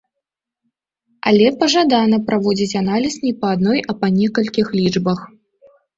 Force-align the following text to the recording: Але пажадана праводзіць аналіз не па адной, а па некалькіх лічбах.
Але 1.31 1.51
пажадана 1.59 2.17
праводзіць 2.29 2.77
аналіз 2.83 3.13
не 3.27 3.33
па 3.43 3.47
адной, 3.59 3.79
а 3.93 3.95
па 4.01 4.07
некалькіх 4.19 4.67
лічбах. 4.79 5.19